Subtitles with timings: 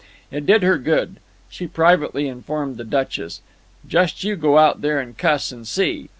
[0.31, 1.17] It did her good,
[1.47, 3.41] she privately informed the Duchess.
[3.87, 6.09] "Just you go out there and cuss, and see."